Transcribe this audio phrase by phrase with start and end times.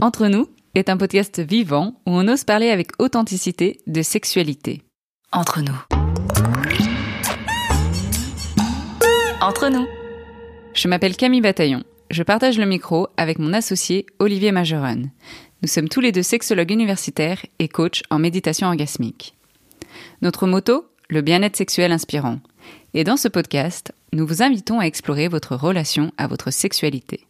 [0.00, 0.46] Entre nous
[0.76, 4.84] est un podcast vivant où on ose parler avec authenticité de sexualité.
[5.32, 5.74] Entre nous.
[9.40, 9.88] Entre nous.
[10.72, 11.82] Je m'appelle Camille Bataillon.
[12.12, 15.10] Je partage le micro avec mon associé Olivier Majeron.
[15.62, 19.34] Nous sommes tous les deux sexologues universitaires et coachs en méditation orgasmique.
[20.22, 22.38] Notre motto Le bien-être sexuel inspirant.
[22.94, 27.26] Et dans ce podcast, nous vous invitons à explorer votre relation à votre sexualité.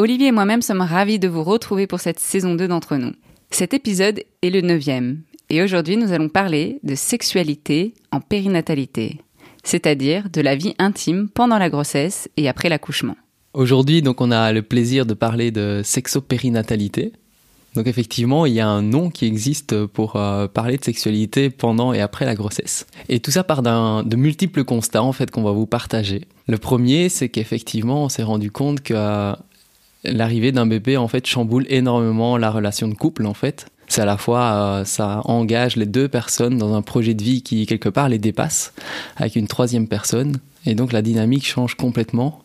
[0.00, 3.12] Olivier et moi-même sommes ravis de vous retrouver pour cette saison 2 d'entre nous.
[3.50, 9.20] Cet épisode est le neuvième, et aujourd'hui nous allons parler de sexualité en périnatalité,
[9.62, 13.14] c'est-à-dire de la vie intime pendant la grossesse et après l'accouchement.
[13.52, 17.12] Aujourd'hui, donc, on a le plaisir de parler de sexopérinatalité.
[17.74, 21.92] Donc, effectivement, il y a un nom qui existe pour euh, parler de sexualité pendant
[21.92, 22.86] et après la grossesse.
[23.10, 26.22] Et tout ça part de multiples constats, en fait, qu'on va vous partager.
[26.48, 29.34] Le premier, c'est qu'effectivement, on s'est rendu compte que euh,
[30.04, 33.66] l'arrivée d'un bébé en fait chamboule énormément la relation de couple en fait.
[33.88, 37.42] C'est à la fois euh, ça engage les deux personnes dans un projet de vie
[37.42, 38.72] qui quelque part les dépasse
[39.16, 42.42] avec une troisième personne et donc la dynamique change complètement.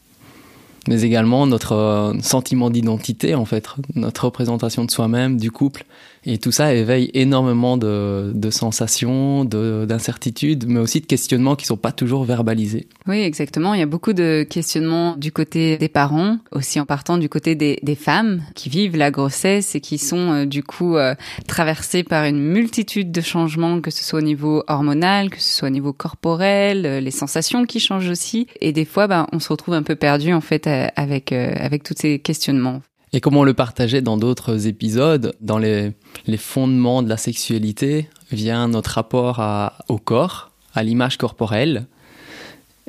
[0.87, 5.85] Mais également notre euh, sentiment d'identité en fait, notre représentation de soi-même, du couple
[6.25, 11.77] et tout ça éveille énormément de, de sensations, d'incertitudes, mais aussi de questionnements qui sont
[11.77, 12.87] pas toujours verbalisés.
[13.07, 13.73] Oui, exactement.
[13.73, 17.55] Il y a beaucoup de questionnements du côté des parents, aussi en partant du côté
[17.55, 21.13] des, des femmes qui vivent la grossesse et qui sont euh, du coup euh,
[21.47, 25.67] traversées par une multitude de changements, que ce soit au niveau hormonal, que ce soit
[25.67, 28.47] au niveau corporel, euh, les sensations qui changent aussi.
[28.61, 31.93] Et des fois, ben, on se retrouve un peu perdu en fait avec avec tous
[31.97, 32.81] ces questionnements.
[33.15, 35.93] Et comme on le partageait dans d'autres épisodes, dans les,
[36.37, 39.41] fondements de la sexualité vient notre rapport
[39.87, 41.85] au corps, à l'image corporelle,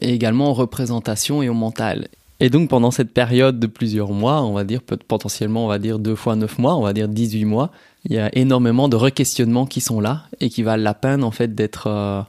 [0.00, 2.08] et également aux représentations et au mental.
[2.40, 6.00] Et donc pendant cette période de plusieurs mois, on va dire potentiellement on va dire
[6.00, 7.70] deux fois neuf mois, on va dire 18 mois,
[8.04, 11.30] il y a énormément de requestionnements qui sont là et qui valent la peine en
[11.30, 12.20] fait d'être euh,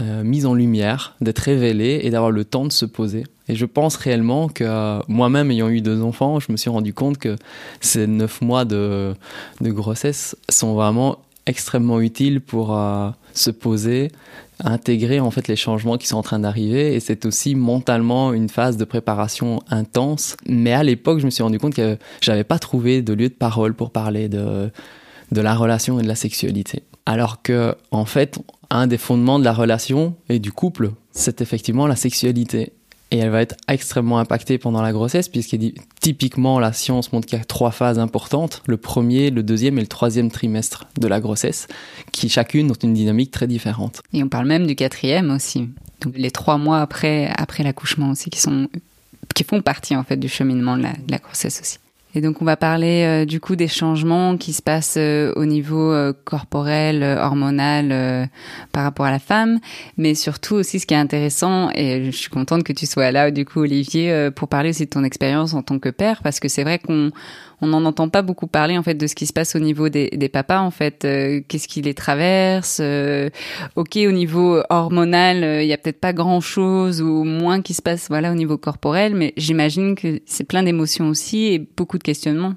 [0.00, 3.24] euh, mis en lumière, d'être révélés et d'avoir le temps de se poser.
[3.48, 6.92] Et je pense réellement que euh, moi-même, ayant eu deux enfants, je me suis rendu
[6.92, 7.36] compte que
[7.80, 9.14] ces neuf mois de,
[9.60, 14.10] de grossesse sont vraiment extrêmement utiles pour euh, se poser,
[14.64, 16.94] intégrer en fait les changements qui sont en train d'arriver.
[16.94, 20.36] Et c'est aussi mentalement une phase de préparation intense.
[20.46, 23.34] Mais à l'époque, je me suis rendu compte que j'avais pas trouvé de lieu de
[23.34, 24.70] parole pour parler de,
[25.32, 26.82] de la relation et de la sexualité.
[27.08, 28.40] Alors que, en fait,
[28.70, 32.72] un des fondements de la relation et du couple, c'est effectivement la sexualité
[33.12, 35.56] et elle va être extrêmement impactée pendant la grossesse puisque
[36.00, 39.80] typiquement la science montre qu'il y a trois phases importantes, le premier, le deuxième et
[39.80, 41.68] le troisième trimestre de la grossesse,
[42.12, 44.02] qui chacune ont une dynamique très différente.
[44.12, 45.68] Et on parle même du quatrième aussi,
[46.00, 48.68] donc les trois mois après, après l'accouchement aussi, qui, sont,
[49.34, 51.78] qui font partie en fait du cheminement de la grossesse aussi.
[52.16, 55.44] Et donc on va parler euh, du coup des changements qui se passent euh, au
[55.44, 58.30] niveau euh, corporel, hormonal
[58.72, 59.60] par rapport à la femme,
[59.98, 63.30] mais surtout aussi ce qui est intéressant et je suis contente que tu sois là
[63.30, 66.48] du coup Olivier pour parler aussi de ton expérience en tant que père parce que
[66.48, 67.10] c'est vrai qu'on
[67.60, 69.88] on n'en entend pas beaucoup parler en fait de ce qui se passe au niveau
[69.88, 73.30] des, des papas en fait euh, qu'est-ce qui les traverse euh,
[73.76, 77.74] ok au niveau hormonal euh, il y a peut-être pas grand chose ou moins qui
[77.74, 81.98] se passe voilà au niveau corporel mais j'imagine que c'est plein d'émotions aussi et beaucoup
[81.98, 82.54] de questionnements.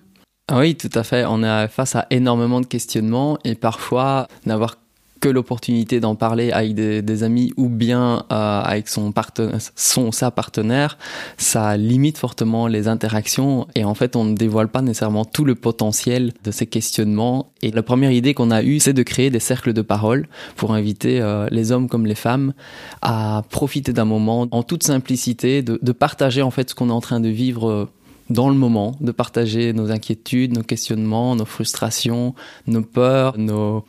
[0.48, 1.26] Ah oui tout à fait.
[1.28, 4.78] On est face à énormément de questionnements et parfois n'avoir
[5.19, 9.13] que l'opportunité d'en parler avec des, amis ou bien euh, avec son,
[9.75, 10.97] son sa partenaire,
[11.38, 15.56] ça limite fortement les interactions et en fait on ne dévoile pas nécessairement tout le
[15.56, 17.52] potentiel de ces questionnements.
[17.62, 20.74] Et la première idée qu'on a eue, c'est de créer des cercles de parole pour
[20.74, 22.53] inviter euh, les hommes comme les femmes
[23.02, 26.94] à profiter d'un moment en toute simplicité, de, de partager en fait ce qu'on est
[26.94, 27.90] en train de vivre
[28.29, 32.35] dans le moment, de partager nos inquiétudes, nos questionnements, nos frustrations,
[32.67, 33.85] nos peurs, nos,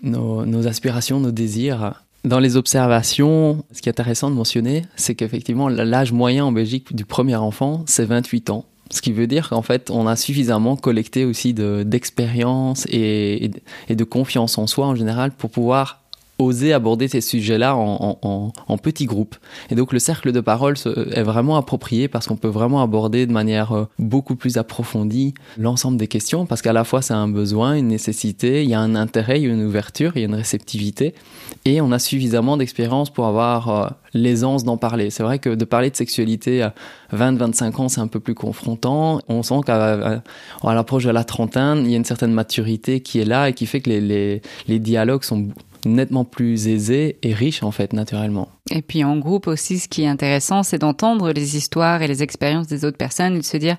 [0.66, 2.02] aspirations, nos désirs.
[2.24, 6.94] Dans les observations, ce qui est intéressant de mentionner, c'est qu'effectivement, l'âge moyen en Belgique
[6.94, 8.64] du premier enfant, c'est 28 ans.
[8.90, 13.50] Ce qui veut dire qu'en fait, on a suffisamment collecté aussi d'expérience et,
[13.88, 16.00] et, de confiance en soi en général pour pouvoir
[16.40, 19.37] oser aborder ces sujets-là en, petits groupes.
[19.70, 20.75] Et donc le cercle de parole
[21.12, 25.98] est vraiment approprié parce qu'on peut vraiment aborder de manière euh, beaucoup plus approfondie l'ensemble
[25.98, 28.94] des questions parce qu'à la fois c'est un besoin, une nécessité, il y a un
[28.94, 31.14] intérêt, il y a une ouverture, il y a une réceptivité
[31.66, 35.10] et on a suffisamment d'expérience pour avoir euh, l'aisance d'en parler.
[35.10, 36.75] C'est vrai que de parler de sexualité à
[37.14, 39.20] 20-25 ans, c'est un peu plus confrontant.
[39.28, 40.22] On sent qu'à
[40.62, 43.66] l'approche de la trentaine, il y a une certaine maturité qui est là et qui
[43.66, 45.48] fait que les, dialogues sont
[45.85, 48.49] nettement plus aisé et riche en fait naturellement.
[48.71, 52.23] Et puis en groupe aussi, ce qui est intéressant, c'est d'entendre les histoires et les
[52.23, 53.77] expériences des autres personnes et de se dire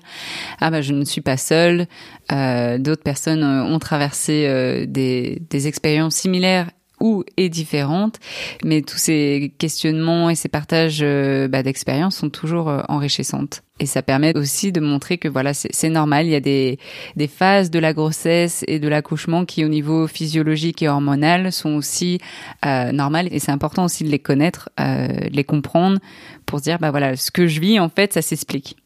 [0.60, 1.86] ah bah je ne suis pas seule.
[2.30, 6.70] Euh, D'autres personnes euh, ont traversé euh, des expériences similaires
[7.02, 8.18] ou et différentes,
[8.64, 13.62] mais tous ces questionnements et ces partages euh, bah, d'expériences sont toujours euh, enrichissantes.
[13.82, 16.26] Et ça permet aussi de montrer que voilà, c'est normal.
[16.26, 16.78] Il y a des,
[17.26, 22.20] phases de la grossesse et de l'accouchement qui, au niveau physiologique et hormonal, sont aussi
[22.64, 23.28] euh, normales.
[23.32, 25.98] Et c'est important aussi de les connaître, euh, de les comprendre,
[26.46, 28.76] pour se dire bah voilà, ce que je vis en fait, ça s'explique.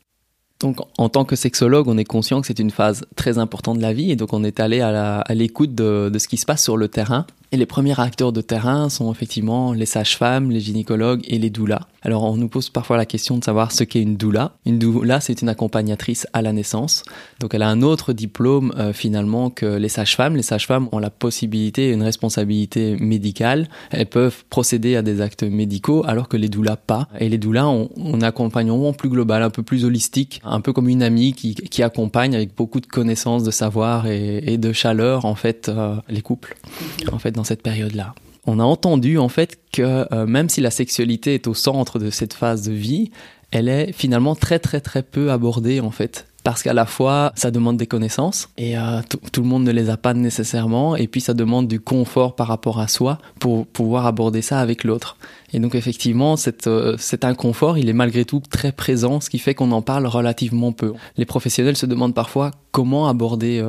[0.61, 3.83] Donc, en tant que sexologue, on est conscient que c'est une phase très importante de
[3.83, 6.79] la vie et donc on est allé à l'écoute de, ce qui se passe sur
[6.79, 7.27] le terrain.
[7.52, 11.87] Et les premiers acteurs de terrain sont effectivement les sages-femmes, les gynécologues et les doulas.
[12.02, 14.52] Alors on nous pose parfois la question de savoir ce qu'est une doula.
[14.64, 17.04] Une doula, c'est une accompagnatrice à la naissance.
[17.40, 20.37] Donc elle a un autre diplôme euh, finalement que les sages-femmes.
[20.37, 23.69] Les sages-femmes ont la possibilité et une responsabilité médicale.
[23.90, 27.08] Elles peuvent procéder à des actes médicaux alors que les doulas pas.
[27.20, 30.88] Et les doulas ont, un accompagnement plus global, un peu plus holistique, un peu comme
[30.88, 35.34] une amie qui, accompagne avec beaucoup de connaissances, de savoir et, et de chaleur en
[35.34, 36.56] fait euh, les couples.
[37.12, 38.15] En fait dans cette période-là.
[38.47, 42.11] On a entendu en fait que euh, même si la sexualité est au centre de
[42.11, 43.11] cette phase de vie,
[43.50, 47.50] elle est finalement très très très peu abordée en fait parce qu'à la fois ça
[47.50, 49.00] demande des connaissances et euh,
[49.33, 52.47] tout le monde ne les a pas nécessairement et puis ça demande du confort par
[52.47, 55.17] rapport à soi pour pouvoir aborder ça avec l'autre.
[55.53, 56.37] Et donc effectivement
[56.67, 60.06] euh, cet inconfort il est malgré tout très présent ce qui fait qu'on en parle
[60.06, 60.93] relativement peu.
[61.17, 63.65] Les professionnels se demandent parfois comment aborder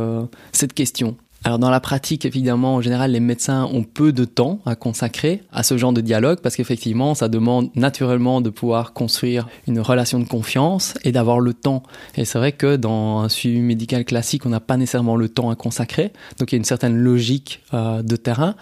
[0.52, 4.60] cette question alors dans la pratique, évidemment, en général, les médecins ont peu de temps
[4.66, 9.48] à consacrer à ce genre de dialogue parce qu'effectivement, ça demande naturellement de pouvoir construire
[9.68, 11.84] une relation de confiance et d'avoir le temps.
[12.16, 15.50] Et c'est vrai que dans un suivi médical classique, on n'a pas nécessairement le temps
[15.50, 16.12] à consacrer.
[16.40, 18.56] Donc il y a une certaine logique euh, de terrain.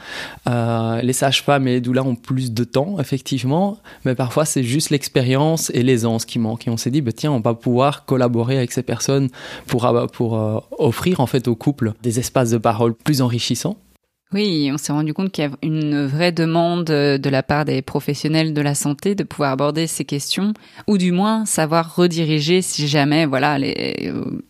[0.48, 4.89] Euh, les sages-femmes et les doulas ont plus de temps, effectivement, mais parfois c'est juste
[4.89, 6.68] l'expérience et l'aisance qui manquent.
[6.68, 9.30] Et on s'est dit, bah, tiens, on va pouvoir collaborer avec ces personnes
[9.66, 10.33] pour, euh, pour
[10.77, 13.77] offrir en fait au couple des espaces de parole plus enrichissant.
[14.33, 17.83] Oui, on s'est rendu compte qu'il y a une vraie demande de la part des
[17.83, 20.53] professionnels de la santé de pouvoir aborder ces questions,
[20.88, 23.59] ou du moins savoir rediriger si jamais, voilà,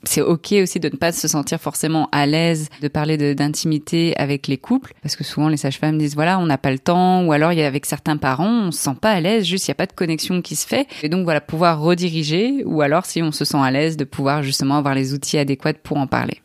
[0.03, 4.47] c'est ok aussi de ne pas se sentir forcément à l'aise de parler d'intimité avec
[4.47, 7.33] les couples, parce que souvent les sages-femmes disent voilà, on n'a pas le temps, ou
[7.33, 9.71] alors il y a avec certains parents, on se sent pas à l'aise, juste il
[9.71, 13.05] n'y a pas de connexion qui se fait, et donc voilà, pouvoir rediriger, ou alors
[13.05, 16.07] si on se sent à l'aise de pouvoir justement avoir les outils adéquats pour en
[16.07, 16.39] parler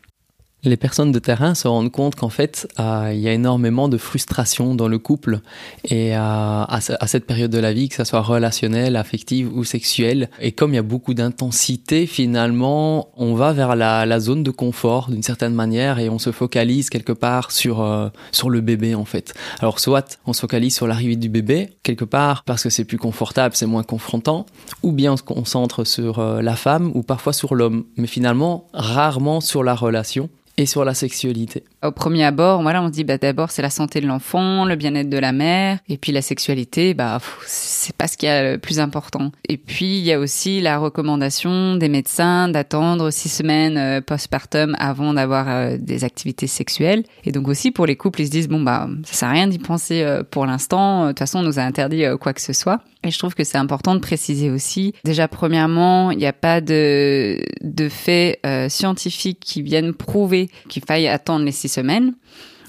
[0.63, 3.97] les personnes de terrain se rendent compte qu'en fait, euh, il y a énormément de
[3.97, 5.39] frustration dans le couple
[5.85, 10.29] et euh, à, cette période de la vie, que ce soit relationnelle, affective ou sexuelle.
[10.39, 15.09] Et comme il y a beaucoup d'intensité, finalement, on va vers la, zone de confort
[15.09, 19.05] d'une certaine manière et on se focalise quelque part sur euh, sur le bébé en
[19.05, 19.33] fait.
[19.61, 22.99] Alors soit on se focalise sur l'arrivée du bébé quelque part parce que c'est plus
[22.99, 24.45] confortable, c'est moins confrontant,
[24.83, 29.41] ou bien on se concentre sur la femme ou parfois sur l'homme, mais finalement rarement
[29.41, 30.29] sur la relation
[30.61, 31.63] et sur la sexualité.
[31.83, 34.75] Au premier abord, voilà, on se dit bah d'abord c'est la santé de l'enfant, le
[34.75, 38.57] bien-être de la mère, et puis la sexualité, bah c'est pas ce qui est le
[38.59, 39.31] plus important.
[39.49, 44.75] Et puis il y a aussi la recommandation des médecins d'attendre six semaines euh, postpartum
[44.77, 47.03] avant d'avoir euh, des activités sexuelles.
[47.23, 49.47] Et donc aussi pour les couples, ils se disent bon bah ça sert à rien
[49.47, 51.05] d'y penser euh, pour l'instant.
[51.05, 52.81] De toute façon, on nous a interdit quoi que ce soit.
[53.03, 54.93] Et je trouve que c'est important de préciser aussi.
[55.03, 58.39] Déjà, premièrement, il n'y a pas de, de faits
[58.69, 62.13] scientifiques qui viennent prouver qu'il faille attendre les six semaines.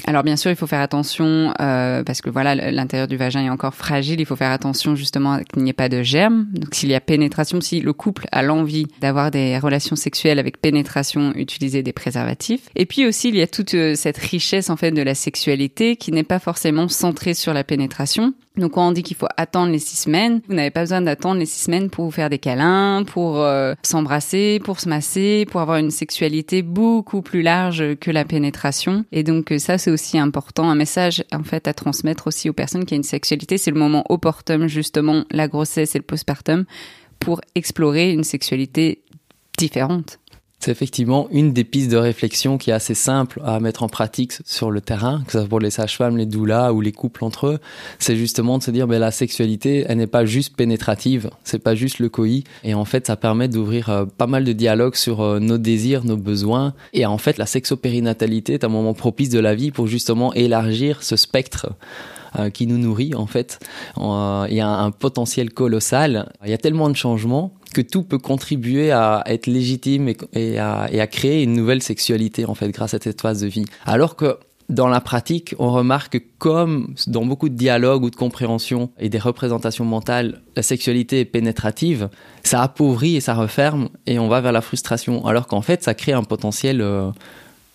[0.06, 3.50] Alors bien sûr, il faut faire attention euh, parce que voilà, l'intérieur du vagin est
[3.50, 4.20] encore fragile.
[4.20, 6.46] Il faut faire attention justement qu'il n'y ait pas de germes.
[6.52, 10.60] Donc s'il y a pénétration, si le couple a l'envie d'avoir des relations sexuelles avec
[10.60, 12.68] pénétration, utiliser des préservatifs.
[12.74, 15.96] Et puis aussi, il y a toute euh, cette richesse en fait de la sexualité
[15.96, 18.34] qui n'est pas forcément centrée sur la pénétration.
[18.56, 21.38] Donc quand on dit qu'il faut attendre les six semaines, vous n'avez pas besoin d'attendre
[21.38, 25.60] les six semaines pour vous faire des câlins, pour euh, s'embrasser, pour se masser, pour
[25.60, 29.04] avoir une sexualité beaucoup plus large que la pénétration.
[29.10, 32.84] Et donc ça c'est aussi important, un message en fait à transmettre aussi aux personnes
[32.84, 36.64] qui ont une sexualité, c'est le moment opportun justement, la grossesse et le postpartum,
[37.18, 39.02] pour explorer une sexualité
[39.56, 40.18] différente.
[40.62, 44.34] C'est effectivement une des pistes de réflexion qui est assez simple à mettre en pratique
[44.44, 47.48] sur le terrain, que ce soit pour les sages-femmes, les doulas ou les couples entre
[47.48, 47.58] eux.
[47.98, 51.74] C'est justement de se dire, ben, la sexualité, elle n'est pas juste pénétrative, c'est pas
[51.74, 52.46] juste le coït.
[52.62, 56.04] Et en fait, ça permet d'ouvrir euh, pas mal de dialogues sur euh, nos désirs,
[56.04, 56.74] nos besoins.
[56.92, 61.02] Et en fait, la sexopérinatalité est un moment propice de la vie pour justement élargir
[61.02, 61.70] ce spectre
[62.38, 63.58] euh, qui nous nourrit en fait.
[63.96, 66.32] Il y a un potentiel colossal.
[66.44, 71.06] Il y a tellement de changements que tout peut contribuer à être légitime et, à,
[71.06, 73.64] créer une nouvelle sexualité en fait grâce à cette phase de vie.
[73.84, 74.38] Alors que
[74.68, 79.08] dans la pratique, on remarque que comme dans beaucoup de dialogues ou de compréhension et
[79.08, 82.08] des représentations mentales, la sexualité est pénétrative,
[82.42, 85.94] ça appauvrit et ça referme et on va vers la frustration, alors qu'en fait, ça
[85.94, 87.10] crée un potentiel euh,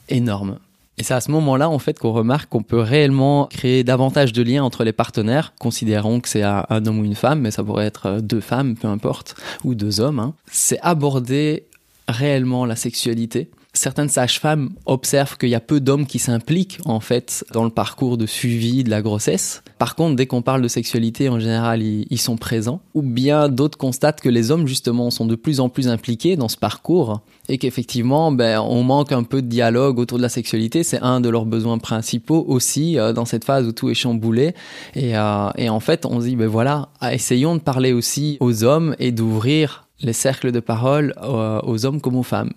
[0.09, 0.57] énorme.
[0.99, 4.41] Et c'est à ce moment-là, en fait, qu'on remarque qu'on peut réellement créer davantage de
[4.41, 5.53] liens entre les partenaires.
[5.59, 8.75] Considérons que c'est un homme ou une femme, mais ça pourrait être euh, deux femmes,
[8.75, 10.19] peu importe, ou deux hommes.
[10.19, 10.33] Hein.
[10.51, 11.65] C'est aborder
[12.07, 17.45] réellement la sexualité certaines sages-femmes observent qu'il y a peu d'hommes qui s'impliquent en fait
[17.53, 19.63] dans le parcours de suivi de la grossesse.
[19.77, 22.81] Par contre, dès qu'on parle de sexualité, en général, ils, sont présents.
[22.95, 26.47] Ou bien d'autres constatent que les hommes justement sont de plus en plus impliqués dans
[26.47, 30.83] ce parcours et qu'effectivement, ben, on manque un peu de dialogue autour de la sexualité.
[30.83, 34.55] C'est un de leurs besoins principaux aussi euh, dans cette phase où tout est chamboulé.
[34.95, 38.95] Et, euh, en fait, on se dit, ben voilà, essayons de parler aussi aux hommes
[38.99, 42.51] et d'ouvrir les cercles de parole euh, aux hommes comme aux femmes.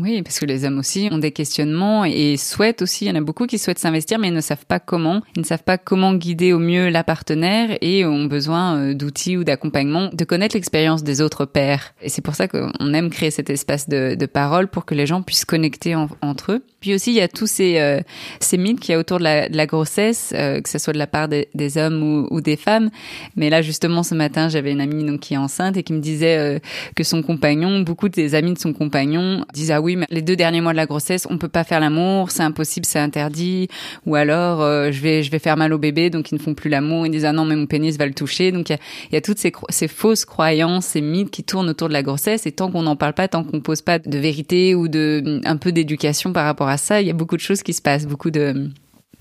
[0.00, 3.14] Oui, parce que les hommes aussi ont des questionnements et souhaitent aussi, il y en
[3.14, 5.20] a beaucoup qui souhaitent s'investir mais ils ne savent pas comment.
[5.36, 9.36] Ils ne savent pas comment guider au mieux la partenaire et ont besoin euh, d'outils
[9.36, 11.94] ou d'accompagnement, de connaître l'expérience des autres pères.
[12.00, 15.06] Et c'est pour ça qu'on aime créer cet espace de, de, parole pour que les
[15.06, 16.64] gens puissent connecter entre eux.
[16.80, 18.00] Puis aussi, il y a tous ces, euh,
[18.40, 20.94] ces mythes qu'il y a autour de la, de la grossesse, euh, que ce soit
[20.94, 22.90] de la part des, des hommes ou, ou, des femmes.
[23.36, 26.00] Mais là, justement, ce matin, j'avais une amie donc, qui est enceinte et qui me
[26.00, 26.60] disait
[26.96, 30.60] que son compagnon, beaucoup des amis de son compagnon disaient oui, mais les deux derniers
[30.60, 33.68] mois de la grossesse, on peut pas faire l'amour, c'est impossible, c'est interdit.
[34.06, 36.54] Ou alors, euh, je vais, je vais faire mal au bébé, donc ils ne font
[36.54, 37.06] plus l'amour.
[37.06, 38.52] Ils disent ah non, mais mon pénis va le toucher.
[38.52, 38.78] Donc il
[39.12, 42.46] y a, toutes ces, ces fausses croyances, ces mythes qui tournent autour de la grossesse.
[42.46, 45.56] Et tant qu'on n'en parle pas, tant qu'on pose pas de vérité ou de un
[45.56, 48.06] peu d'éducation par rapport à ça, il y a beaucoup de choses qui se passent,
[48.06, 48.70] beaucoup de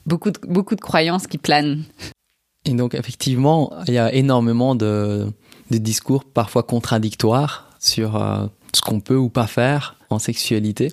[0.06, 1.84] beaucoup de, beaucoup de croyances qui planent.
[2.65, 5.27] Et donc effectivement, il y a énormément de,
[5.72, 10.91] de discours parfois contradictoires sur euh, ce qu'on peut ou pas faire en sexualité.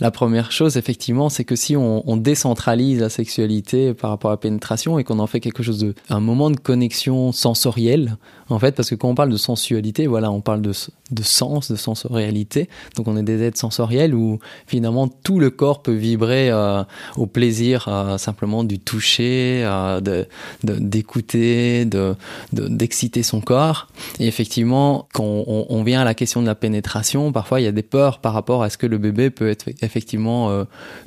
[0.00, 4.38] La première chose, effectivement, c'est que si on, décentralise la sexualité par rapport à la
[4.38, 8.16] pénétration et qu'on en fait quelque chose de, un moment de connexion sensorielle,
[8.48, 10.72] en fait, parce que quand on parle de sensualité, voilà, on parle de,
[11.10, 12.68] de sens, de sensorialité.
[12.96, 16.82] Donc, on est des êtres sensoriels où finalement tout le corps peut vibrer euh,
[17.16, 20.24] au plaisir euh, simplement du toucher, euh,
[20.62, 22.14] d'écouter, de,
[22.52, 23.88] d'exciter son corps.
[24.18, 27.68] Et effectivement, quand on, on, vient à la question de la pénétration, parfois il y
[27.68, 30.64] a des peurs par rapport à ce que le bébé peut être effectivement euh,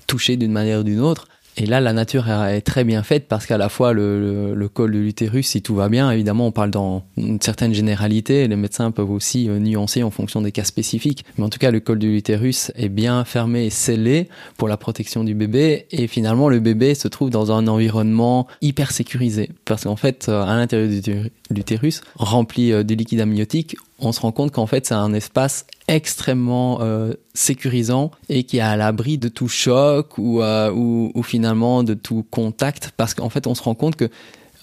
[0.07, 1.27] touché d'une manière ou d'une autre.
[1.57, 4.93] Et là, la nature est très bien faite parce qu'à la fois le, le, col
[4.93, 8.47] de l'utérus, si tout va bien, évidemment, on parle dans une certaine généralité.
[8.47, 11.25] Les médecins peuvent aussi euh, nuancer en fonction des cas spécifiques.
[11.37, 14.77] Mais en tout cas, le col de l'utérus est bien fermé et scellé pour la
[14.77, 15.87] protection du bébé.
[15.91, 19.49] Et finalement, le bébé se trouve dans un environnement hyper sécurisé.
[19.65, 24.31] Parce qu'en fait, euh, à l'intérieur de l'utérus, rempli de liquide amniotique, on se rend
[24.31, 29.27] compte qu'en fait, c'est un espace extrêmement euh, sécurisant et qui est à l'abri de
[29.27, 33.63] tout choc ou, euh, ou, ou, finalement de tout contact parce qu'en fait on se
[33.63, 34.09] rend compte que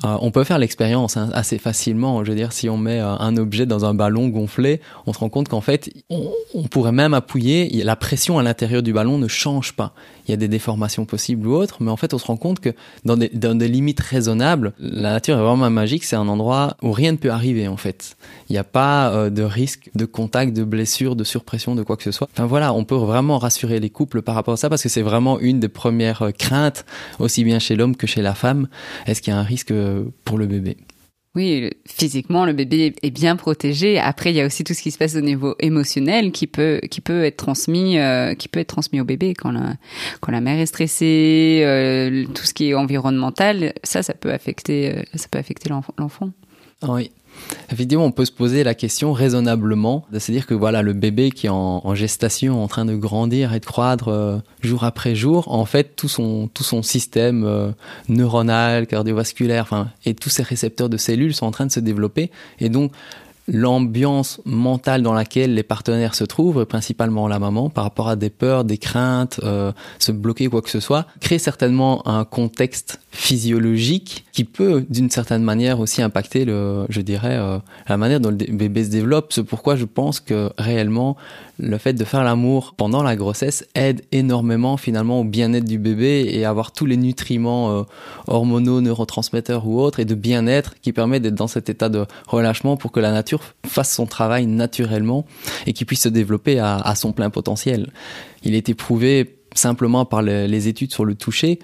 [0.05, 2.25] euh, on peut faire l'expérience hein, assez facilement.
[2.25, 5.19] Je veux dire, si on met euh, un objet dans un ballon gonflé, on se
[5.19, 7.83] rend compte qu'en fait, on, pourrait même appuyer.
[7.83, 9.95] La pression à l'intérieur du ballon ne change pas.
[10.27, 12.61] Il y a des déformations possibles ou autres, mais en fait, on se rend compte
[12.61, 12.71] que
[13.05, 16.05] dans des, dans des limites raisonnables, la nature est vraiment magique.
[16.05, 18.17] C'est un endroit où rien ne peut arriver en fait.
[18.49, 21.97] Il n'y a pas euh, de risque de contact, de blessure, de surpression, de quoi
[21.97, 22.29] que ce soit.
[22.33, 25.03] Enfin voilà, on peut vraiment rassurer les couples par rapport à ça parce que c'est
[25.03, 26.85] vraiment une des premières craintes,
[27.19, 28.69] aussi bien chez l'homme que chez la femme.
[29.07, 29.73] Est-ce qu'il y a un risque
[30.25, 30.77] pour le bébé.
[31.35, 33.99] Oui, physiquement, le bébé est bien protégé.
[33.99, 36.81] Après, il y a aussi tout ce qui se passe au niveau émotionnel qui peut,
[36.91, 39.75] qui peut être transmis, euh, qui peut être transmis au bébé quand la,
[40.21, 44.97] quand la mère est stressée, euh, tout ce qui est environnemental, ça, ça peut affecter,
[44.97, 46.33] euh, ça peut affecter l'enfant.
[46.83, 47.13] Oui,
[47.71, 51.31] Effectivement, on peut se poser la question raisonnablement, de se dire que voilà, le bébé
[51.31, 55.53] qui est en, gestation, en train de grandir et de croître euh, jour après jour,
[55.53, 57.71] en fait, tout son, tout son système euh,
[58.09, 62.31] neuronal, cardiovasculaire, et tous ses récepteurs de cellules sont en train de se développer.
[62.61, 62.93] Et donc,
[63.49, 68.31] l'ambiance mentale dans laquelle les partenaires se trouvent, principalement la maman, par rapport à des
[68.31, 74.27] peurs, des craintes, euh, se bloquer quoi que ce soit, crée certainement un contexte physiologique
[74.33, 78.37] qui peut d'une certaine manière aussi impacter le, je dirais, euh, la manière dont le
[78.37, 79.33] bébé se développe.
[79.33, 81.17] C'est pourquoi je pense que réellement
[81.59, 86.29] le fait de faire l'amour pendant la grossesse aide énormément finalement au bien-être du bébé
[86.31, 87.83] et avoir tous les nutriments euh,
[88.27, 92.77] hormonaux, neurotransmetteurs ou autres et de bien-être qui permet d'être dans cet état de relâchement
[92.77, 95.27] pour que la nature fasse son travail naturellement
[95.67, 97.91] et qu'il puisse se développer à, à son plein potentiel.
[98.43, 101.59] Il est éprouvé simplement par les, études sur le toucher,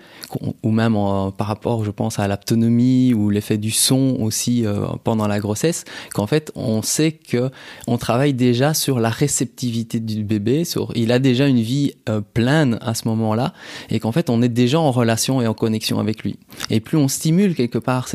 [0.62, 0.94] ou même
[1.36, 5.84] par rapport, je pense, à l'autonomie ou l'effet du son aussi euh, pendant la grossesse,
[6.12, 7.50] qu'en fait, on sait que
[7.86, 12.20] on travaille déjà sur la réceptivité du bébé, sur, il a déjà une vie euh,
[12.20, 13.52] pleine à ce moment-là,
[13.90, 16.38] et qu'en fait, on est déjà en relation et en connexion avec lui.
[16.70, 18.08] Et plus on stimule quelque part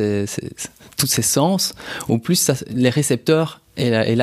[0.98, 1.74] tous ces sens,
[2.08, 4.16] au plus les récepteurs et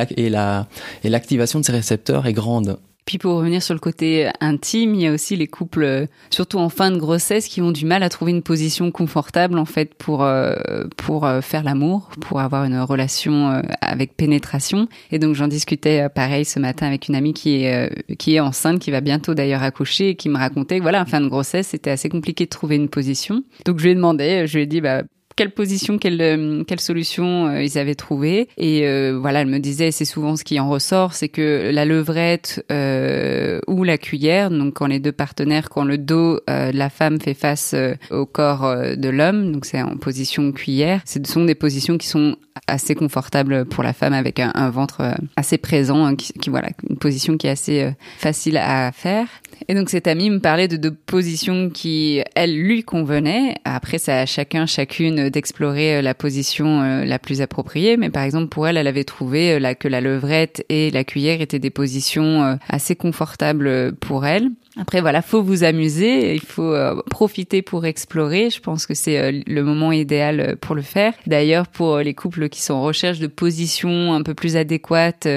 [1.09, 2.79] l'activation de ces récepteurs est grande.
[3.07, 6.59] Puis pour revenir sur le côté intime, il y a aussi les couples, euh, surtout
[6.59, 9.95] en fin de grossesse, qui ont du mal à trouver une position confortable en fait
[9.95, 10.53] pour euh,
[10.97, 14.89] pour euh, faire l'amour, pour avoir une relation avec pénétration.
[15.11, 18.79] Et donc j'en discutais pareil ce matin avec une amie qui est qui est enceinte,
[18.79, 21.69] qui va bientôt d'ailleurs accoucher, et qui me racontait que voilà, en fin de grossesse,
[21.69, 23.41] c'était assez compliqué de trouver une position.
[23.65, 25.03] Donc je lui ai demandé, je lui ai dit bah
[25.37, 28.49] quelle position, quelle, euh, quelle solution euh, ils avaient trouvé.
[28.57, 31.85] Et euh, voilà, elle me disait, c'est souvent ce qui en ressort, c'est que la
[31.85, 32.65] levrette
[33.67, 37.35] ou la cuillère, donc quand les deux partenaires, quand le dos de la femme fait
[37.35, 37.75] face
[38.09, 42.35] au corps de l'homme, donc c'est en position cuillère, ce sont des positions qui sont
[42.65, 47.37] assez confortables pour la femme avec un, ventre assez présent, hein, qui, voilà, une position
[47.37, 49.27] qui est assez facile à faire.
[49.67, 53.55] Et donc cette amie me parlait de deux positions qui, elle, lui convenaient.
[53.65, 57.97] Après, c'est à chacun, chacune d'explorer euh, la position euh, la plus appropriée.
[57.97, 61.41] Mais par exemple, pour elle, elle avait trouvé euh, que la levrette et la cuillère
[61.41, 64.49] étaient des positions assez confortables pour elle.
[64.79, 68.49] Après voilà, faut vous amuser, il faut euh, profiter pour explorer.
[68.49, 71.13] Je pense que c'est euh, le moment idéal euh, pour le faire.
[71.25, 75.27] D'ailleurs, pour les couples qui sont en recherche de positions un peu plus adéquates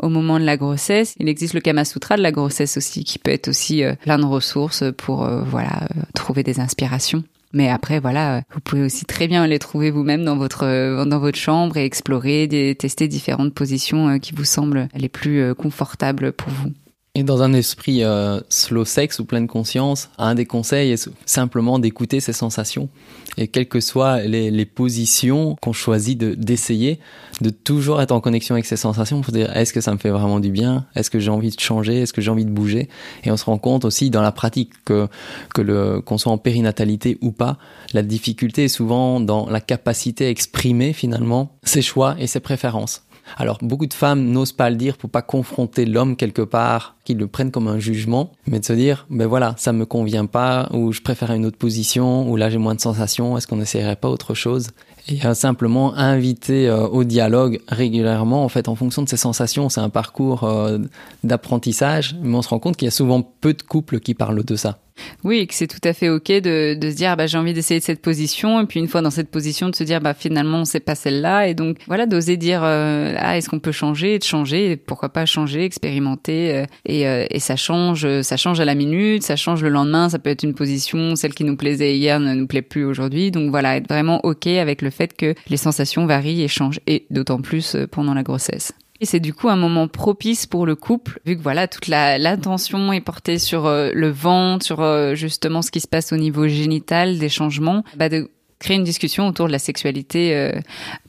[0.00, 3.18] au moment de la grossesse, il existe le Kama Sutra de la grossesse aussi, qui
[3.18, 7.24] peut être aussi plein de ressources pour voilà trouver des inspirations.
[7.52, 11.38] Mais après, voilà, vous pouvez aussi très bien les trouver vous-même dans votre dans votre
[11.38, 16.72] chambre et explorer, tester différentes positions qui vous semblent les plus confortables pour vous.
[17.16, 21.78] Et dans un esprit euh, slow sex ou pleine conscience, un des conseils est simplement
[21.78, 22.88] d'écouter ses sensations.
[23.36, 26.98] Et quelles que soient les, les positions qu'on choisit d'essayer,
[27.40, 30.10] de, toujours être en connexion avec ses sensations pour dire est-ce que ça me fait
[30.10, 30.86] vraiment du bien?
[30.96, 32.00] Est-ce que j'ai envie de changer?
[32.00, 32.88] Est-ce que j'ai envie de bouger?
[33.22, 35.06] Et on se rend compte aussi dans la pratique que,
[35.54, 37.58] que le, qu'on soit en périnatalité ou pas,
[37.92, 43.03] la difficulté est souvent dans la capacité à exprimer finalement ses choix et ses préférences.
[43.36, 47.18] Alors beaucoup de femmes n'osent pas le dire pour pas confronter l'homme quelque part, qu'ils
[47.18, 50.68] le prennent comme un jugement, mais de se dire ben voilà, ça me convient pas
[50.72, 53.96] ou je préfère une autre position ou là j'ai moins de sensations, est-ce qu'on n'essayerait
[53.96, 54.68] pas autre chose?
[55.08, 59.68] Et euh, simplement inviter euh, au dialogue régulièrement en fait en fonction de ses sensations,
[59.68, 60.78] c'est un parcours euh,
[61.24, 64.44] d'apprentissage, mais on se rend compte qu'il y a souvent peu de couples qui parlent
[64.44, 64.78] de ça.
[65.24, 67.80] Oui, que c'est tout à fait ok de, de se dire bah j'ai envie d'essayer
[67.80, 70.80] cette position et puis une fois dans cette position de se dire bah finalement c'est
[70.80, 74.76] pas celle-là et donc voilà d'oser dire euh, ah est-ce qu'on peut changer de changer
[74.76, 79.22] pourquoi pas changer expérimenter euh, et, euh, et ça change ça change à la minute
[79.22, 82.34] ça change le lendemain ça peut être une position celle qui nous plaisait hier ne
[82.34, 86.04] nous plaît plus aujourd'hui donc voilà être vraiment ok avec le fait que les sensations
[86.04, 88.74] varient et changent et d'autant plus pendant la grossesse.
[89.00, 92.92] Et c'est du coup un moment propice pour le couple, vu que voilà, toute l'attention
[92.92, 96.46] est portée sur euh, le ventre, sur euh, justement ce qui se passe au niveau
[96.46, 98.30] génital, des changements, bah de
[98.60, 100.52] créer une discussion autour de la sexualité euh,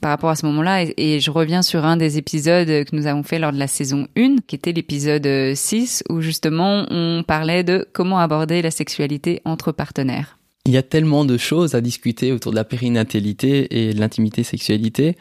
[0.00, 0.84] par rapport à ce moment-là.
[0.96, 4.08] Et, je reviens sur un des épisodes que nous avons fait lors de la saison
[4.16, 9.70] 1, qui était l'épisode 6, où justement on parlait de comment aborder la sexualité entre
[9.70, 10.38] partenaires.
[10.66, 15.16] Il y a tellement de choses à discuter autour de la périnatalité et de l'intimité-sexualité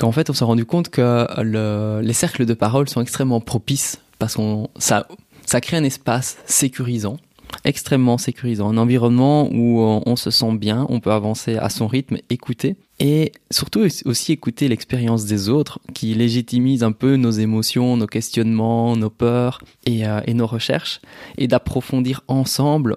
[0.00, 1.26] qu'en fait on s'est rendu compte que
[2.00, 5.06] les cercles de parole sont extrêmement propices parce qu'on ça,
[5.44, 7.18] ça crée un espace sécurisant
[7.64, 12.18] extrêmement sécurisant, un environnement où on se sent bien, on peut avancer à son rythme,
[12.30, 18.06] écouter et surtout aussi écouter l'expérience des autres qui légitimise un peu nos émotions, nos
[18.06, 21.00] questionnements, nos peurs et, euh, et nos recherches
[21.38, 22.96] et d'approfondir ensemble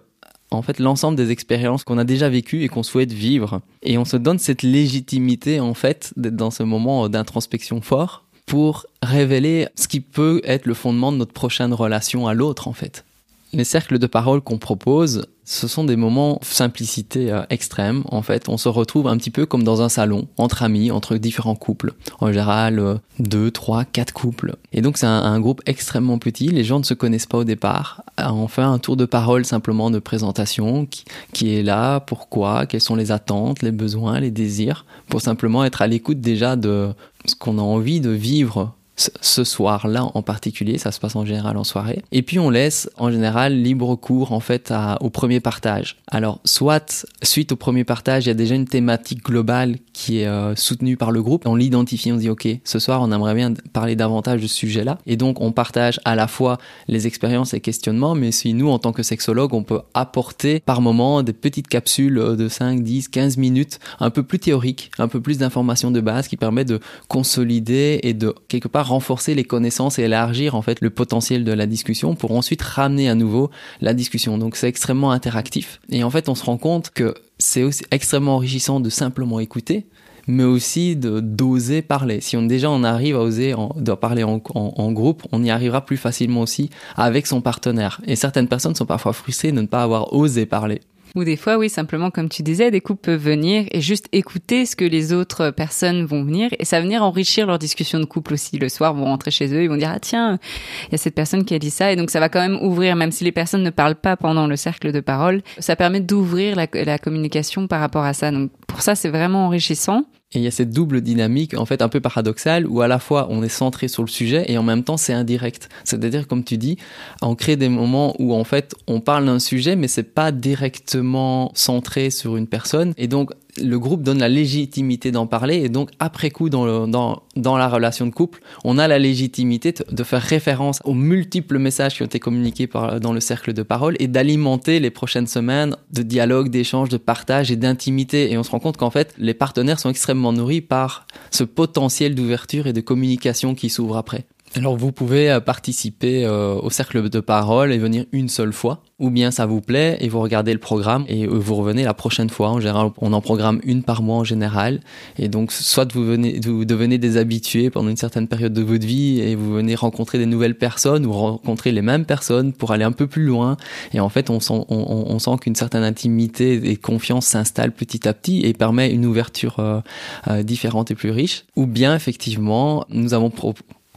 [0.54, 3.62] en fait l'ensemble des expériences qu'on a déjà vécues et qu'on souhaite vivre.
[3.82, 8.86] Et on se donne cette légitimité en fait d'être dans ce moment d'introspection fort pour
[9.02, 13.06] révéler ce qui peut être le fondement de notre prochaine relation à l'autre en fait.
[13.54, 18.04] Les cercles de parole qu'on propose, ce sont des moments simplicité euh, extrême.
[18.10, 21.18] En fait, on se retrouve un petit peu comme dans un salon, entre amis, entre
[21.18, 21.94] différents couples.
[22.20, 24.56] En général, euh, deux, trois, quatre couples.
[24.72, 26.48] Et donc, c'est un, groupe extrêmement petit.
[26.48, 28.02] Les gens ne se connaissent pas au départ.
[28.20, 30.88] Euh, on fait un tour de parole simplement de présentation.
[30.88, 35.64] Qui, qui est là, pourquoi, quelles sont les attentes, les besoins, les désirs, pour simplement
[35.64, 36.90] être à l'écoute déjà de
[37.26, 41.58] ce qu'on a envie de vivre ce soir-là en particulier, ça se passe en général
[41.58, 42.04] en soirée.
[42.12, 45.98] Et puis on laisse en général libre cours en fait au premier partage.
[46.08, 50.28] Alors soit suite au premier partage, il y a déjà une thématique globale qui est
[50.28, 51.48] euh, soutenue par le groupe.
[51.48, 55.00] On l'identifie, on dit ok, ce soir on aimerait bien parler davantage de ce sujet-là.
[55.08, 58.80] Et donc on partage à la fois les expériences et questionnements, mais si nous en
[58.80, 63.38] tant que sexologue, on peut apporter par moment des petites capsules de 5, 10, 15
[63.38, 68.00] minutes, un peu plus théoriques, un peu plus d'informations de base qui permettent de consolider
[68.04, 71.66] et de quelque part renforcer les connaissances et élargir en fait le potentiel de la
[71.66, 73.50] discussion pour ensuite ramener à nouveau
[73.82, 74.38] la discussion.
[74.38, 78.36] Donc c'est extrêmement interactif et en fait on se rend compte que c'est aussi extrêmement
[78.36, 79.88] enrichissant de simplement écouter
[80.28, 82.22] mais aussi de d'oser parler.
[82.22, 85.86] Si on déjà on arrive à oser de parler en, en, groupe, on y arrivera
[85.86, 88.00] plus facilement aussi avec son partenaire.
[88.08, 90.82] Et certaines personnes sont parfois frustrées de ne pas avoir osé parler.
[91.16, 94.66] Ou des fois, oui, simplement, comme tu disais, des couples peuvent venir et juste écouter
[94.66, 98.06] ce que les autres personnes vont venir et ça va venir enrichir leur discussion de
[98.06, 98.58] couple aussi.
[98.58, 100.40] Le soir, vont rentrer chez eux, ils vont dire, ah tiens,
[100.88, 102.58] il y a cette personne qui a dit ça et donc ça va quand même
[102.64, 106.00] ouvrir, même si les personnes ne parlent pas pendant le cercle de parole, ça permet
[106.00, 108.32] d'ouvrir la, la communication par rapport à ça.
[108.32, 110.06] Donc pour ça, c'est vraiment enrichissant.
[110.34, 113.00] Et il y a cette double dynamique, en fait, un peu paradoxale, où à la
[113.00, 115.70] fois on est centré sur le sujet et en même temps c'est indirect.
[115.84, 116.78] C'est-à-dire, comme tu dis,
[117.22, 121.52] on crée des moments où en fait on parle d'un sujet, mais c'est pas directement
[121.54, 122.94] centré sur une personne.
[122.98, 126.88] Et donc, le groupe donne la légitimité d'en parler et donc après coup dans, le,
[126.88, 131.96] dans, la relation de couple, on a la légitimité de faire référence aux multiples messages
[131.96, 135.76] qui ont été communiqués par, dans le cercle de parole et d'alimenter les prochaines semaines
[135.92, 138.32] de dialogue, d'échange, de partage et d'intimité.
[138.32, 142.16] Et on se rend compte qu'en fait, les partenaires sont extrêmement nourris par ce potentiel
[142.16, 144.26] d'ouverture et de communication qui s'ouvre après.
[144.56, 148.84] Alors vous pouvez euh, participer euh, au cercle de parole et venir une seule fois
[149.00, 152.30] ou bien ça vous plaît et vous regardez le programme et vous revenez la prochaine
[152.30, 152.50] fois.
[152.50, 154.80] En général, on en programme une par mois en général.
[155.18, 158.86] Et donc, soit vous, venez, vous devenez des habitués pendant une certaine période de votre
[158.86, 162.86] vie et vous venez rencontrer des nouvelles personnes ou rencontrer les mêmes personnes pour aller
[162.86, 163.58] un peu plus loin.
[163.94, 168.08] Et en fait, on sent, on, on sent qu'une certaine intimité et confiance s'installe petit
[168.08, 169.82] à petit et permet une ouverture euh,
[170.30, 171.46] euh, différente et plus riche.
[171.58, 173.32] Ou bien, effectivement, nous avons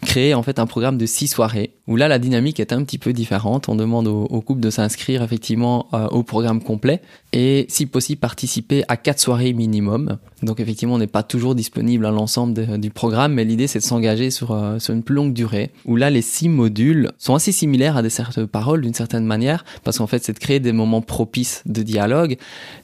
[0.03, 2.99] créé en fait un programme de six soirées où là la dynamique est un petit
[2.99, 3.69] peu différente.
[3.69, 7.01] On demande au, au couple de s'inscrire effectivement euh, au programme complet
[7.33, 10.19] et si possible participer à quatre soirées minimum.
[10.42, 13.85] Donc effectivement on n'est pas toujours disponible à l'ensemble du programme, mais l'idée c'est de
[13.85, 17.53] s'engager sur, euh, sur une plus longue durée où là les six modules sont assez
[17.53, 20.72] similaires à des certes paroles d'une certaine manière parce qu'en fait c'est de créer des
[20.72, 22.37] moments propices de dialogue.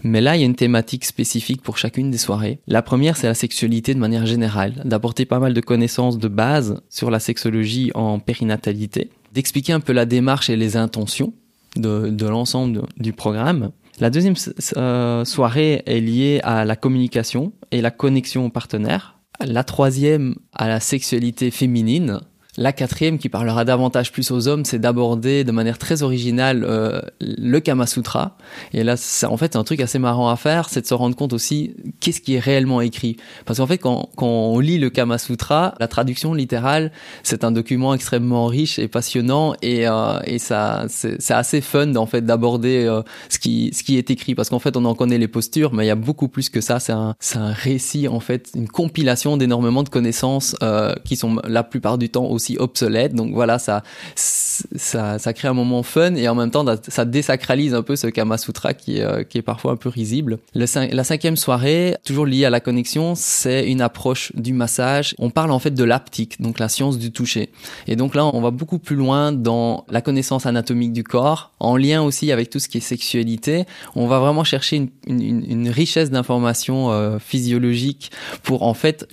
[0.02, 2.58] Mais là il y a une thématique spécifique pour chacune des soirées.
[2.66, 6.80] La première c'est la sexualité de manière générale, d'apporter pas mal de connaissances de base
[6.88, 11.34] sur la sexologie en périnatalité, d'expliquer un peu la démarche et les intentions
[11.76, 13.70] de, de l'ensemble du programme.
[14.00, 14.34] La deuxième
[14.76, 19.18] euh, soirée est liée à la communication et la connexion aux partenaires.
[19.40, 22.20] La troisième à la sexualité féminine
[22.58, 27.00] la quatrième, qui parlera davantage plus aux hommes, c'est d'aborder de manière très originale euh,
[27.20, 28.36] le Kama Sutra.
[28.74, 31.16] Et là, c'est en fait un truc assez marrant à faire, c'est de se rendre
[31.16, 33.16] compte aussi qu'est-ce qui est réellement écrit.
[33.46, 37.52] Parce qu'en fait, quand, quand on lit le Kama Sutra, la traduction littérale, c'est un
[37.52, 42.84] document extrêmement riche et passionnant, et, euh, et ça, c'est assez fun en fait d'aborder
[42.84, 45.72] euh, ce qui ce qui est écrit, parce qu'en fait, on en connaît les postures,
[45.72, 46.80] mais il y a beaucoup plus que ça.
[46.80, 51.40] C'est un c'est un récit en fait, une compilation d'énormément de connaissances euh, qui sont
[51.44, 53.14] la plupart du temps aussi obsolète.
[53.14, 53.82] Donc voilà, ça,
[54.16, 58.38] ça, crée un moment fun et en même temps, ça désacralise un peu ce Kama
[58.38, 60.38] Sutra qui euh, qui est parfois un peu risible.
[60.54, 65.14] Le, la cinquième soirée, toujours liée à la connexion, c'est une approche du massage.
[65.18, 67.50] On parle en fait de l'aptique, donc la science du toucher.
[67.86, 71.76] Et donc là, on va beaucoup plus loin dans la connaissance anatomique du corps, en
[71.76, 73.64] lien aussi avec tout ce qui est sexualité.
[73.94, 78.10] On va vraiment chercher une richesse d'informations euh, physiologiques
[78.42, 79.06] pour en fait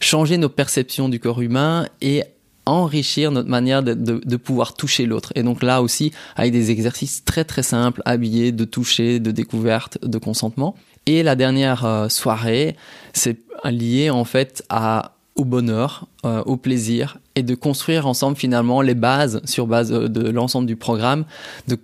[0.00, 2.24] changer nos perceptions du corps humain et
[2.66, 5.32] enrichir notre manière de, de, de pouvoir toucher l'autre.
[5.34, 9.98] Et donc là aussi, avec des exercices très très simples, habillés, de toucher, de découverte,
[10.04, 10.76] de consentement.
[11.06, 12.76] Et la dernière euh, soirée,
[13.12, 18.82] c'est lié en fait à au bonheur, euh, au plaisir, et de construire ensemble finalement
[18.82, 21.24] les bases sur base euh, de l'ensemble du programme,
[21.68, 21.78] de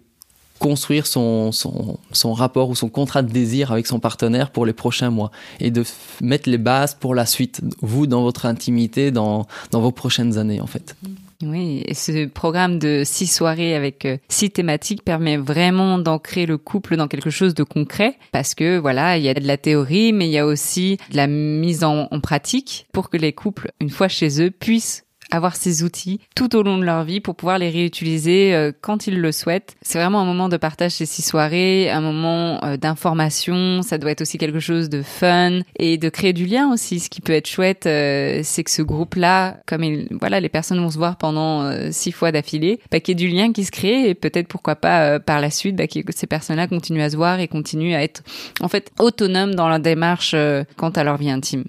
[0.58, 5.10] construire son, son, rapport ou son contrat de désir avec son partenaire pour les prochains
[5.10, 5.84] mois et de
[6.20, 10.60] mettre les bases pour la suite, vous dans votre intimité, dans, dans vos prochaines années
[10.60, 10.96] en fait.
[11.42, 16.58] Oui, et ce programme de six soirées avec euh, six thématiques permet vraiment d'ancrer le
[16.58, 20.12] couple dans quelque chose de concret parce que voilà, il y a de la théorie,
[20.12, 23.90] mais il y a aussi de la mise en pratique pour que les couples, une
[23.90, 27.58] fois chez eux, puissent avoir ces outils tout au long de leur vie pour pouvoir
[27.58, 29.76] les réutiliser euh, quand ils le souhaitent.
[29.82, 33.82] C'est vraiment un moment de partage ces six soirées, un moment euh, d'information.
[33.82, 37.00] Ça doit être aussi quelque chose de fun et de créer du lien aussi.
[37.00, 40.80] Ce qui peut être chouette, euh, c'est que ce groupe-là, comme il, voilà, les personnes
[40.80, 43.70] vont se voir pendant six fois d'affilée, bah, qu'il y ait du lien qui se
[43.70, 47.16] crée et peut-être pourquoi pas par la suite, bah, que ces personnes-là continuent à se
[47.16, 48.22] voir et continuent à être
[48.60, 50.34] en fait autonomes dans leur démarche
[50.76, 51.64] quant à leur vie intime.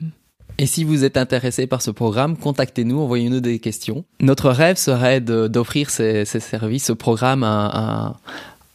[0.62, 4.04] Et si vous êtes intéressé par ce programme, contactez-nous, envoyez-nous des questions.
[4.19, 8.17] Notre rêve serait d'offrir ces, ces, services, ce programme à,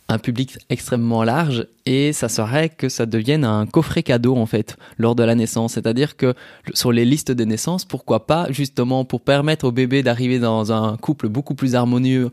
[0.09, 4.77] un public extrêmement large et ça serait que ça devienne un coffret cadeau en fait
[4.97, 5.75] lors de la naissance.
[5.75, 6.35] C'est-à-dire que
[6.73, 10.97] sur les listes de naissance, pourquoi pas justement pour permettre au bébé d'arriver dans un
[10.97, 12.31] couple beaucoup plus harmonieux,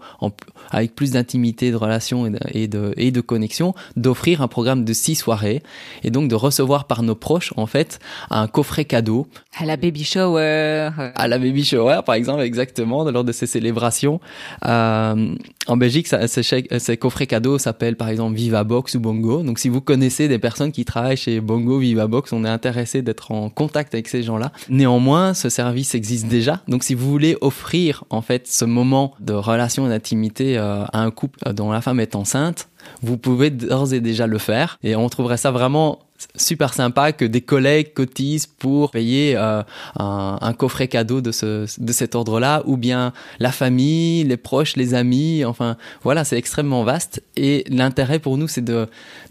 [0.69, 5.15] avec plus d'intimité, de relations et de, et de, connexion, d'offrir un programme de six
[5.15, 5.61] soirées
[6.03, 9.27] et donc de recevoir par nos proches en fait un coffret cadeau.
[9.57, 10.91] À la baby shower.
[10.97, 14.21] À la baby shower par exemple exactement lors de ces célébrations.
[14.65, 15.35] Euh,
[15.67, 19.40] en Belgique, ça, ces, ces coffrets cadeaux s'appellent par exemple Viva Box ou Bongo.
[19.43, 23.31] Donc si vous connaissez des personnes qui travaillent chez Bongo Vivabox, on est intéressé d'être
[23.31, 24.51] en contact avec ces gens-là.
[24.69, 26.61] Néanmoins, ce service existe déjà.
[26.67, 31.01] Donc si vous voulez offrir en fait ce moment de relation et d'intimité euh, à
[31.01, 32.69] un couple dont la femme est enceinte,
[33.01, 34.77] vous pouvez d'ores et déjà le faire.
[34.83, 35.99] Et on trouverait ça vraiment
[36.35, 39.63] super sympa que des collègues cotisent pour payer euh,
[39.97, 44.93] un, coffret cadeau de, ce, de cet ordre-là, ou bien la famille, les proches, les
[44.93, 47.23] amis, enfin voilà, c'est extrêmement vaste.
[47.35, 48.87] Et l'intérêt pour nous, c'est de,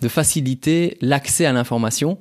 [0.09, 2.19] faciliter l'accès à l'information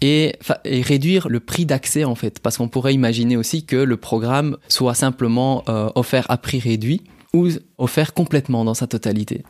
[0.00, 3.96] et, et, réduire le prix d'accès en fait, parce qu'on pourrait imaginer aussi que le
[3.96, 7.02] programme soit simplement euh, offert à prix réduit
[7.34, 7.48] ou
[7.78, 9.42] offert complètement dans sa totalité.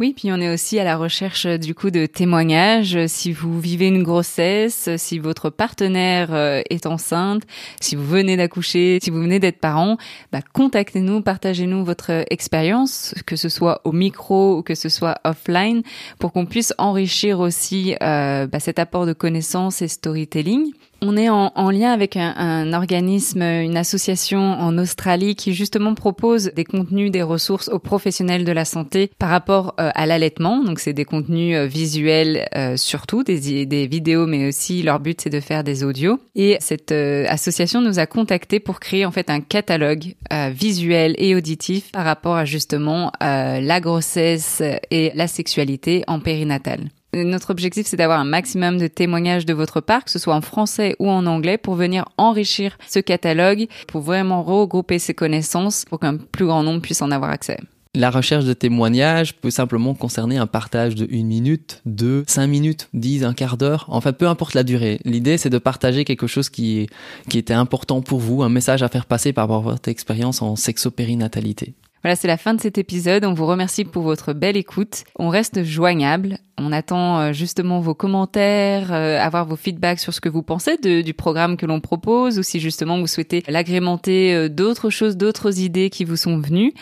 [0.00, 2.94] Oui, puis on est aussi à la recherche euh, du coup de témoignages.
[2.94, 6.32] Euh, si vous vivez une grossesse, euh, si votre partenaire
[6.70, 7.42] est enceinte,
[7.80, 9.96] si vous venez d'accoucher, si vous venez d'être parent,
[10.30, 15.82] bah, contactez-nous, partagez-nous votre expérience, que ce soit au micro ou que ce soit offline,
[16.20, 20.72] pour qu'on puisse enrichir aussi bah, cet apport de connaissances et storytelling.
[21.00, 26.64] On est en, lien avec un, organisme, une association en Australie qui justement propose des
[26.64, 30.64] contenus, des ressources aux professionnels de la santé par rapport euh, à l'allaitement.
[30.64, 35.20] Donc c'est des contenus euh, visuels euh, surtout, des, des, vidéos, mais aussi leur but
[35.20, 36.18] c'est de faire des audios.
[36.34, 40.14] Et cette association nous a contactés pour créer en fait un catalogue
[40.50, 46.88] visuel et auditif par rapport à justement la grossesse et la sexualité en périnatale.
[47.24, 50.40] Notre objectif, c'est d'avoir un maximum de témoignages de votre part, que ce soit en
[50.40, 56.00] français ou en anglais, pour venir enrichir ce catalogue, pour vraiment regrouper ces connaissances pour
[56.00, 57.58] qu'un plus grand nombre puisse en avoir accès.
[57.94, 62.88] La recherche de témoignages peut simplement concerner un partage de une minute, deux, cinq minutes,
[62.92, 63.86] dix, un quart d'heure.
[63.88, 65.00] Enfin, peu importe la durée.
[65.04, 66.86] L'idée, c'est de partager quelque chose qui,
[67.28, 70.42] qui était important pour vous, un message à faire passer par rapport à votre expérience
[70.42, 71.74] en sexopérinatalité.
[72.02, 73.24] Voilà, c'est la fin de cet épisode.
[73.24, 75.04] On vous remercie pour votre belle écoute.
[75.18, 76.38] On reste joignable.
[76.60, 80.76] On attend euh, justement vos commentaires, euh, avoir vos feedbacks sur ce que vous pensez
[80.76, 85.60] du programme que l'on propose ou si justement vous souhaitez l'agrémenter euh, d'autres choses, d'autres
[85.60, 86.72] idées qui vous sont venues.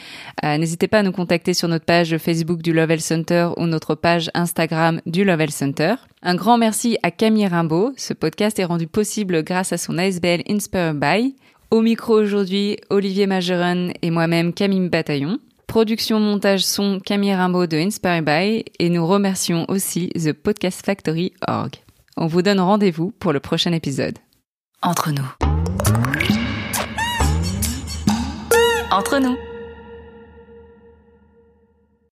[0.42, 4.30] N'hésitez pas à nous contacter sur notre page Facebook du Lovell Center ou notre page
[4.34, 5.96] Instagram du Lovell Center.
[6.22, 7.92] Un grand merci à Camille Rimbaud.
[7.96, 11.34] Ce podcast est rendu possible grâce à son ASBL Inspire By.
[11.70, 15.38] Au micro aujourd'hui, Olivier Majeron et moi-même Camille Bataillon.
[15.66, 21.32] Production, montage, son, Camille Rimbaud de Inspire By et nous remercions aussi The Podcast Factory
[21.46, 21.72] Org.
[22.16, 24.16] On vous donne rendez-vous pour le prochain épisode.
[24.80, 25.28] Entre nous.
[28.92, 29.36] Entre nous.